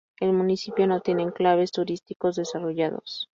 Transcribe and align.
El 0.19 0.33
municipio 0.33 0.87
no 0.87 0.99
tiene 1.01 1.21
enclaves 1.21 1.71
turísticos 1.71 2.35
desarrollados. 2.35 3.29